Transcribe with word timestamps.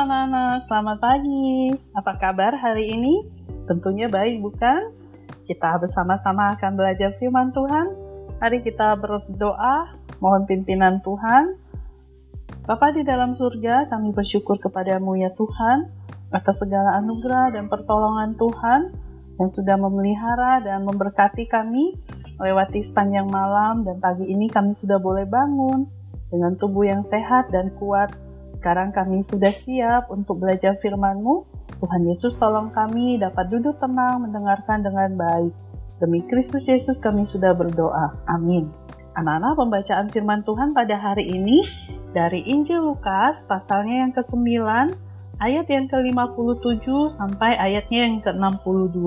anak-anak, 0.00 0.64
selamat 0.64 0.96
pagi. 0.96 1.76
Apa 1.92 2.16
kabar 2.16 2.56
hari 2.56 2.88
ini? 2.88 3.20
Tentunya 3.68 4.08
baik, 4.08 4.40
bukan? 4.40 4.96
Kita 5.44 5.76
bersama-sama 5.76 6.56
akan 6.56 6.72
belajar 6.72 7.12
firman 7.20 7.52
Tuhan. 7.52 7.92
Mari 8.40 8.64
kita 8.64 8.96
berdoa, 8.96 9.92
mohon 10.24 10.48
pimpinan 10.48 11.04
Tuhan. 11.04 11.52
Bapa 12.64 12.96
di 12.96 13.04
dalam 13.04 13.36
surga, 13.36 13.92
kami 13.92 14.16
bersyukur 14.16 14.56
kepadamu 14.56 15.20
ya 15.20 15.36
Tuhan, 15.36 15.92
atas 16.32 16.64
segala 16.64 16.96
anugerah 17.04 17.52
dan 17.52 17.68
pertolongan 17.68 18.40
Tuhan 18.40 18.96
yang 19.36 19.50
sudah 19.52 19.76
memelihara 19.76 20.64
dan 20.64 20.88
memberkati 20.88 21.44
kami 21.44 21.92
melewati 22.40 22.80
sepanjang 22.80 23.28
malam 23.28 23.84
dan 23.84 24.00
pagi 24.00 24.32
ini 24.32 24.48
kami 24.48 24.72
sudah 24.72 24.96
boleh 24.96 25.28
bangun 25.28 25.84
dengan 26.32 26.56
tubuh 26.56 26.88
yang 26.88 27.04
sehat 27.04 27.52
dan 27.52 27.68
kuat 27.76 28.08
sekarang 28.54 28.90
kami 28.90 29.22
sudah 29.22 29.54
siap 29.54 30.10
untuk 30.10 30.42
belajar 30.42 30.76
firman-Mu. 30.82 31.46
Tuhan 31.80 32.02
Yesus 32.10 32.36
tolong 32.36 32.74
kami 32.74 33.16
dapat 33.16 33.48
duduk 33.48 33.78
tenang 33.80 34.26
mendengarkan 34.26 34.84
dengan 34.84 35.16
baik. 35.16 35.54
Demi 36.00 36.24
Kristus 36.28 36.68
Yesus 36.68 37.00
kami 37.00 37.24
sudah 37.28 37.52
berdoa. 37.52 38.16
Amin. 38.28 38.68
Anak-anak 39.16 39.58
pembacaan 39.58 40.06
firman 40.08 40.40
Tuhan 40.44 40.72
pada 40.72 40.96
hari 40.96 41.28
ini 41.28 41.64
dari 42.16 42.42
Injil 42.46 42.94
Lukas 42.94 43.44
pasalnya 43.46 44.06
yang 44.06 44.12
ke-9 44.16 44.48
ayat 45.40 45.66
yang 45.66 45.88
ke-57 45.88 46.86
sampai 47.16 47.56
ayatnya 47.56 48.00
yang 48.06 48.16
ke-62. 48.20 48.98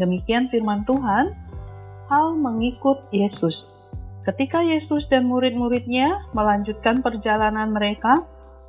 Demikian 0.00 0.50
firman 0.50 0.82
Tuhan, 0.88 1.36
hal 2.10 2.26
mengikut 2.34 3.06
Yesus. 3.14 3.70
Ketika 4.24 4.64
Yesus 4.64 5.04
dan 5.06 5.28
murid-muridnya 5.28 6.32
melanjutkan 6.32 7.04
perjalanan 7.04 7.70
mereka, 7.70 8.24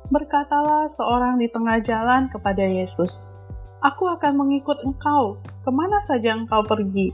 Berkatalah 0.06 0.86
seorang 0.94 1.42
di 1.42 1.50
tengah 1.50 1.82
jalan 1.82 2.30
kepada 2.30 2.62
Yesus, 2.62 3.18
Aku 3.82 4.06
akan 4.06 4.38
mengikut 4.38 4.78
engkau, 4.86 5.42
ke 5.66 5.70
mana 5.74 5.98
saja 6.06 6.30
engkau 6.30 6.62
pergi. 6.62 7.10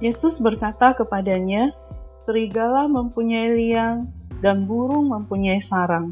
Yesus 0.00 0.40
berkata 0.40 0.96
kepadanya, 0.96 1.76
Serigala 2.24 2.88
mempunyai 2.88 3.52
liang 3.52 4.08
dan 4.40 4.64
burung 4.64 5.12
mempunyai 5.12 5.60
sarang, 5.60 6.08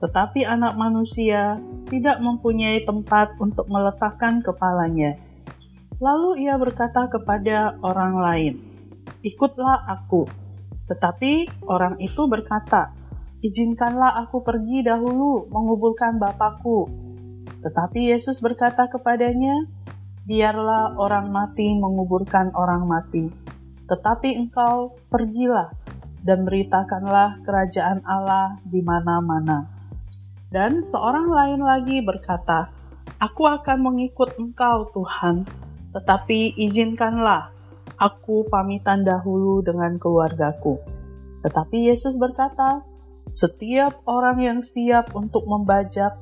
tetapi 0.00 0.48
anak 0.48 0.72
manusia 0.78 1.60
tidak 1.92 2.16
mempunyai 2.22 2.88
tempat 2.88 3.36
untuk 3.36 3.68
meletakkan 3.68 4.40
kepalanya. 4.40 5.20
Lalu 6.00 6.48
ia 6.48 6.56
berkata 6.56 7.12
kepada 7.12 7.76
orang 7.84 8.14
lain, 8.16 8.54
Ikutlah 9.20 9.84
aku. 9.84 10.24
Tetapi 10.88 11.66
orang 11.68 12.00
itu 12.00 12.24
berkata, 12.24 12.88
Izinkanlah 13.38 14.18
aku 14.26 14.42
pergi 14.42 14.82
dahulu 14.82 15.46
menguburkan 15.54 16.18
Bapakku. 16.18 16.90
Tetapi 17.62 18.10
Yesus 18.10 18.42
berkata 18.42 18.90
kepadanya, 18.90 19.62
Biarlah 20.26 20.98
orang 20.98 21.30
mati 21.32 21.72
menguburkan 21.72 22.52
orang 22.52 22.84
mati, 22.84 23.32
tetapi 23.88 24.36
engkau 24.36 24.98
pergilah 25.08 25.72
dan 26.20 26.44
beritakanlah 26.44 27.40
kerajaan 27.48 28.04
Allah 28.04 28.60
di 28.66 28.84
mana-mana. 28.84 29.64
Dan 30.52 30.84
seorang 30.84 31.32
lain 31.32 31.60
lagi 31.64 32.04
berkata, 32.04 32.68
Aku 33.22 33.48
akan 33.48 33.78
mengikut 33.86 34.36
engkau 34.36 34.90
Tuhan, 34.92 35.48
tetapi 35.96 36.58
izinkanlah 36.58 37.54
aku 37.96 38.44
pamitan 38.50 39.06
dahulu 39.06 39.64
dengan 39.64 39.96
keluargaku. 39.96 40.76
Tetapi 41.40 41.88
Yesus 41.88 42.20
berkata, 42.20 42.84
setiap 43.32 44.02
orang 44.08 44.38
yang 44.40 44.60
siap 44.64 45.12
untuk 45.12 45.44
membajak 45.44 46.16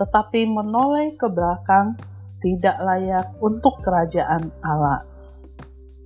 tetapi 0.00 0.48
menoleh 0.48 1.12
ke 1.20 1.28
belakang 1.28 2.00
tidak 2.40 2.80
layak 2.80 3.36
untuk 3.44 3.84
kerajaan 3.84 4.48
Allah. 4.64 5.04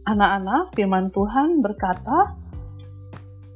Anak-anak, 0.04 0.75
firman 0.75 1.14
Tuhan 1.14 1.62
berkata 1.62 2.34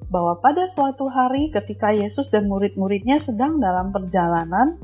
bahwa 0.08 0.38
pada 0.40 0.64
suatu 0.70 1.10
hari 1.10 1.50
ketika 1.50 1.92
Yesus 1.92 2.30
dan 2.32 2.46
murid-muridnya 2.46 3.20
sedang 3.20 3.58
dalam 3.58 3.90
perjalanan, 3.90 4.78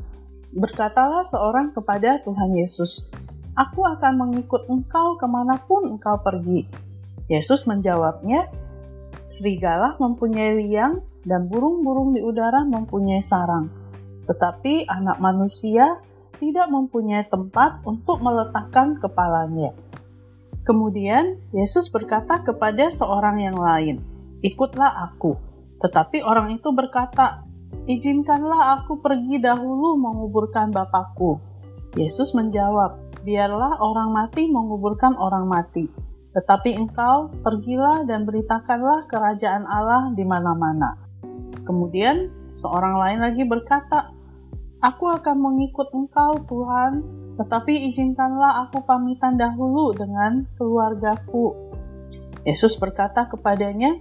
berkatalah 0.52 1.24
seorang 1.30 1.72
kepada 1.72 2.20
Tuhan 2.26 2.50
Yesus, 2.58 3.08
Aku 3.54 3.86
akan 3.86 4.18
mengikut 4.18 4.66
engkau 4.66 5.14
ke 5.14 5.26
mana 5.30 5.62
pun 5.62 5.86
engkau 5.86 6.18
pergi. 6.18 6.66
Yesus 7.30 7.70
menjawabnya, 7.70 8.50
Serigala 9.30 9.94
mempunyai 10.02 10.58
liang 10.66 11.00
dan 11.24 11.48
burung-burung 11.48 12.12
di 12.12 12.20
udara 12.20 12.62
mempunyai 12.68 13.24
sarang, 13.24 13.72
tetapi 14.28 14.88
anak 14.88 15.20
manusia 15.20 16.00
tidak 16.38 16.68
mempunyai 16.68 17.24
tempat 17.28 17.80
untuk 17.88 18.20
meletakkan 18.20 19.00
kepalanya. 19.00 19.72
Kemudian 20.64 21.44
Yesus 21.52 21.92
berkata 21.92 22.40
kepada 22.40 22.88
seorang 22.88 23.40
yang 23.40 23.56
lain, 23.56 24.00
"Ikutlah 24.40 25.12
aku." 25.12 25.36
Tetapi 25.84 26.24
orang 26.24 26.56
itu 26.56 26.72
berkata, 26.72 27.44
"Izinkanlah 27.84 28.80
aku 28.80 28.96
pergi 29.04 29.44
dahulu 29.44 30.00
menguburkan 30.00 30.72
Bapakku." 30.72 31.36
Yesus 32.00 32.32
menjawab, 32.32 32.96
"Biarlah 33.28 33.76
orang 33.76 34.16
mati 34.16 34.48
menguburkan 34.48 35.20
orang 35.20 35.44
mati, 35.44 35.84
tetapi 36.32 36.72
engkau 36.80 37.28
pergilah 37.44 38.08
dan 38.08 38.24
beritakanlah 38.24 39.04
kerajaan 39.12 39.68
Allah 39.68 40.16
di 40.16 40.24
mana-mana." 40.24 41.03
Kemudian 41.64 42.30
seorang 42.56 43.00
lain 43.00 43.18
lagi 43.24 43.42
berkata, 43.44 44.12
Aku 44.84 45.08
akan 45.08 45.36
mengikut 45.40 45.88
engkau 45.96 46.44
Tuhan, 46.44 47.00
tetapi 47.40 47.88
izinkanlah 47.88 48.68
aku 48.68 48.84
pamitan 48.84 49.40
dahulu 49.40 49.96
dengan 49.96 50.44
keluargaku. 50.60 51.56
Yesus 52.44 52.76
berkata 52.76 53.24
kepadanya, 53.24 53.96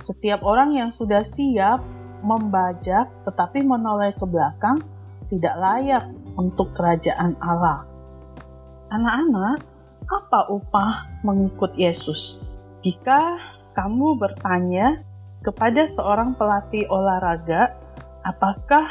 setiap 0.00 0.40
orang 0.40 0.72
yang 0.72 0.88
sudah 0.88 1.20
siap 1.28 1.84
membajak 2.24 3.06
tetapi 3.28 3.62
menoleh 3.62 4.16
ke 4.16 4.24
belakang 4.24 4.80
tidak 5.28 5.54
layak 5.60 6.04
untuk 6.40 6.72
kerajaan 6.72 7.36
Allah. 7.44 7.84
Anak-anak, 8.88 9.60
apa 10.08 10.40
upah 10.48 11.20
mengikut 11.20 11.76
Yesus? 11.76 12.40
Jika 12.80 13.36
kamu 13.76 14.16
bertanya 14.16 15.04
kepada 15.42 15.86
seorang 15.86 16.34
pelatih 16.34 16.86
olahraga, 16.90 17.74
apakah 18.26 18.86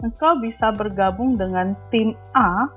engkau 0.00 0.40
bisa 0.40 0.72
bergabung 0.72 1.36
dengan 1.36 1.76
tim 1.92 2.16
A? 2.32 2.68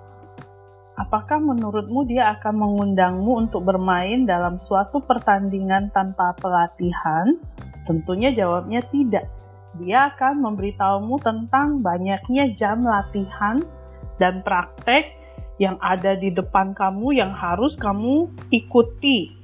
Apakah 1.00 1.40
menurutmu 1.40 2.04
dia 2.12 2.36
akan 2.36 2.59
mengundangmu 2.59 3.48
untuk 3.48 3.64
bermain 3.64 4.28
dalam 4.28 4.59
suatu 4.59 5.00
pertandingan 5.00 5.88
tanpa 5.96 6.36
pelatihan? 6.36 7.40
Tentunya 7.88 8.36
jawabnya 8.36 8.84
tidak. 8.92 9.32
Dia 9.80 10.12
akan 10.12 10.44
memberitahumu 10.44 11.24
tentang 11.24 11.80
banyaknya 11.80 12.52
jam 12.52 12.84
latihan 12.84 13.64
dan 14.20 14.44
praktek 14.44 15.16
yang 15.56 15.80
ada 15.80 16.20
di 16.20 16.36
depan 16.36 16.76
kamu 16.76 17.16
yang 17.16 17.32
harus 17.32 17.80
kamu 17.80 18.28
ikuti 18.52 19.39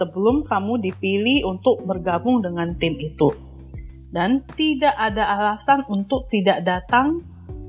sebelum 0.00 0.48
kamu 0.48 0.80
dipilih 0.80 1.44
untuk 1.44 1.84
bergabung 1.84 2.40
dengan 2.40 2.72
tim 2.80 2.96
itu. 2.96 3.36
Dan 4.08 4.40
tidak 4.56 4.96
ada 4.96 5.36
alasan 5.36 5.84
untuk 5.92 6.32
tidak 6.32 6.64
datang 6.64 7.20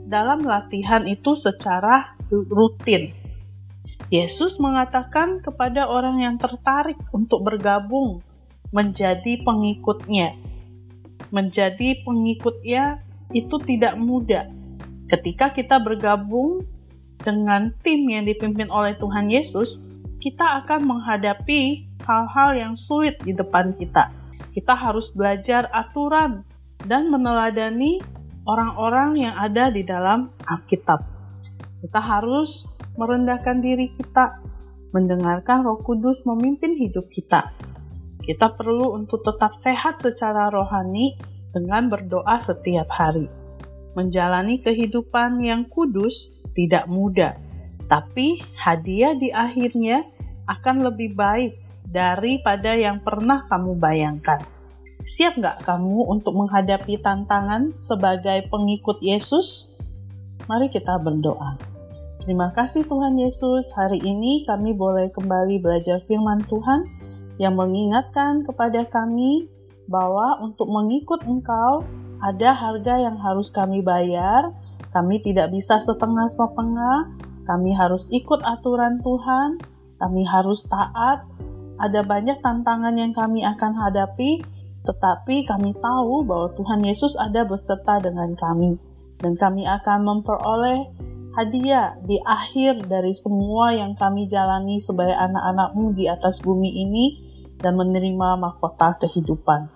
dalam 0.07 0.47
latihan 0.47 1.03
itu 1.03 1.35
secara 1.35 2.15
rutin. 2.31 3.11
Yesus 4.07 4.57
mengatakan 4.57 5.43
kepada 5.43 5.87
orang 5.87 6.23
yang 6.23 6.35
tertarik 6.39 6.97
untuk 7.11 7.43
bergabung 7.43 8.23
menjadi 8.71 9.43
pengikutnya. 9.43 10.39
Menjadi 11.31 12.01
pengikutnya 12.03 13.03
itu 13.31 13.55
tidak 13.63 13.95
mudah. 13.99 14.51
Ketika 15.07 15.51
kita 15.55 15.79
bergabung 15.79 16.63
dengan 17.21 17.71
tim 17.83 18.07
yang 18.07 18.27
dipimpin 18.27 18.67
oleh 18.67 18.97
Tuhan 18.99 19.31
Yesus, 19.31 19.79
kita 20.19 20.63
akan 20.63 20.87
menghadapi 20.87 21.90
hal-hal 22.05 22.57
yang 22.57 22.73
sulit 22.77 23.17
di 23.21 23.33
depan 23.33 23.73
kita. 23.77 24.11
Kita 24.51 24.73
harus 24.75 25.09
belajar 25.13 25.69
aturan 25.71 26.43
dan 26.83 27.07
meneladani 27.07 28.01
orang-orang 28.45 29.21
yang 29.21 29.35
ada 29.37 29.69
di 29.69 29.85
dalam 29.85 30.33
Alkitab. 30.43 31.01
Kita 31.81 32.01
harus 32.01 32.67
merendahkan 32.97 33.61
diri 33.63 33.93
kita, 33.95 34.41
mendengarkan 34.91 35.65
Roh 35.65 35.79
Kudus 35.81 36.27
memimpin 36.27 36.75
hidup 36.77 37.07
kita. 37.09 37.53
Kita 38.21 38.53
perlu 38.53 38.93
untuk 38.93 39.25
tetap 39.25 39.57
sehat 39.57 40.03
secara 40.03 40.53
rohani 40.53 41.17
dengan 41.55 41.89
berdoa 41.89 42.37
setiap 42.43 42.85
hari. 42.91 43.25
Menjalani 43.97 44.61
kehidupan 44.61 45.41
yang 45.41 45.67
kudus 45.67 46.31
tidak 46.55 46.87
mudah, 46.87 47.35
tapi 47.91 48.39
hadiah 48.55 49.17
di 49.17 49.33
akhirnya 49.35 50.05
akan 50.47 50.85
lebih 50.85 51.11
baik 51.17 51.59
daripada 51.91 52.71
yang 52.73 53.03
pernah 53.03 53.45
kamu 53.51 53.75
bayangkan. 53.77 54.39
Siap 55.03 55.37
nggak 55.37 55.67
kamu 55.67 56.07
untuk 56.07 56.39
menghadapi 56.39 57.03
tantangan 57.03 57.75
sebagai 57.83 58.47
pengikut 58.47 59.03
Yesus? 59.03 59.67
Mari 60.47 60.71
kita 60.71 60.97
berdoa. 61.03 61.59
Terima 62.21 62.53
kasih 62.53 62.85
Tuhan 62.85 63.17
Yesus, 63.17 63.67
hari 63.73 63.97
ini 63.97 64.45
kami 64.45 64.77
boleh 64.77 65.09
kembali 65.09 65.57
belajar 65.57 66.05
firman 66.05 66.39
Tuhan 66.45 66.85
yang 67.41 67.57
mengingatkan 67.57 68.45
kepada 68.45 68.85
kami 68.85 69.49
bahwa 69.89 70.37
untuk 70.37 70.69
mengikut 70.69 71.25
Engkau 71.25 71.81
ada 72.21 72.53
harga 72.53 73.01
yang 73.01 73.17
harus 73.17 73.49
kami 73.49 73.81
bayar, 73.81 74.53
kami 74.93 75.17
tidak 75.25 75.49
bisa 75.49 75.81
setengah-setengah, 75.81 77.09
kami 77.49 77.73
harus 77.73 78.05
ikut 78.13 78.37
aturan 78.45 79.01
Tuhan, 79.01 79.57
kami 79.97 80.21
harus 80.21 80.61
taat, 80.69 81.25
ada 81.81 82.05
banyak 82.05 82.37
tantangan 82.45 82.93
yang 82.93 83.11
kami 83.17 83.41
akan 83.41 83.73
hadapi, 83.73 84.45
tetapi 84.85 85.49
kami 85.49 85.73
tahu 85.77 86.25
bahwa 86.25 86.53
Tuhan 86.57 86.85
Yesus 86.85 87.17
ada 87.17 87.45
beserta 87.45 88.01
dengan 88.01 88.37
kami 88.37 88.77
dan 89.21 89.37
kami 89.37 89.65
akan 89.65 89.99
memperoleh 90.05 90.89
hadiah 91.37 91.95
di 92.03 92.17
akhir 92.21 92.89
dari 92.89 93.13
semua 93.13 93.71
yang 93.71 93.95
kami 93.95 94.27
jalani 94.27 94.81
sebagai 94.81 95.15
anak-anakmu 95.15 95.95
di 95.95 96.09
atas 96.09 96.41
bumi 96.41 96.69
ini 96.81 97.05
dan 97.61 97.77
menerima 97.77 98.41
mahkota 98.41 98.97
kehidupan. 99.05 99.69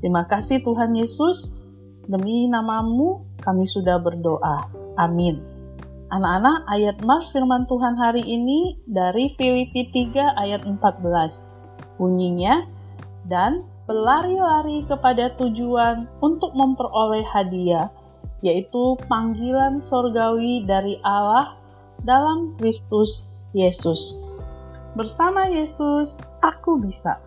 Terima 0.00 0.28
kasih 0.28 0.60
Tuhan 0.64 0.96
Yesus, 0.96 1.52
demi 2.04 2.46
namamu 2.48 3.24
kami 3.40 3.64
sudah 3.64 3.96
berdoa. 4.00 4.68
Amin. 5.00 5.59
Anak-anak, 6.10 6.66
ayat 6.66 6.96
mas 7.06 7.30
firman 7.30 7.70
Tuhan 7.70 7.94
hari 7.94 8.26
ini 8.26 8.74
dari 8.90 9.30
Filipi 9.38 9.86
3 9.94 10.42
ayat 10.42 10.66
14. 10.66 11.46
Bunyinya, 12.02 12.66
dan 13.30 13.62
berlari-lari 13.86 14.82
kepada 14.90 15.30
tujuan 15.38 16.10
untuk 16.18 16.50
memperoleh 16.58 17.22
hadiah 17.30 17.94
yaitu 18.40 18.96
panggilan 19.06 19.84
sorgawi 19.84 20.64
dari 20.64 20.96
Allah 21.04 21.54
dalam 22.02 22.56
Kristus 22.56 23.28
Yesus. 23.52 24.16
Bersama 24.96 25.46
Yesus, 25.46 26.18
aku 26.40 26.80
bisa. 26.80 27.20